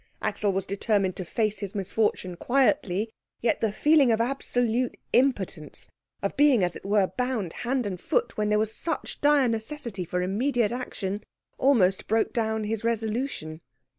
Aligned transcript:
Axel 0.19 0.51
was 0.51 0.65
determined 0.65 1.15
to 1.17 1.23
face 1.23 1.59
his 1.59 1.75
misfortune 1.75 2.35
quietly; 2.35 3.11
yet 3.39 3.59
the 3.61 3.71
feeling 3.71 4.11
of 4.11 4.19
absolute 4.19 4.97
impotence, 5.13 5.87
of 6.23 6.35
being 6.35 6.63
as 6.63 6.75
it 6.75 6.83
were 6.83 7.05
bound 7.15 7.53
hand 7.61 7.85
and 7.85 8.01
foot 8.01 8.35
when 8.35 8.49
there 8.49 8.57
was 8.57 8.73
such 8.73 9.21
dire 9.21 9.47
necessity 9.47 10.03
for 10.03 10.23
immediate 10.23 10.71
action, 10.71 11.23
almost 11.59 12.07
broke 12.07 12.33
down 12.33 12.63
his 12.63 12.83
resolution. 12.83 13.61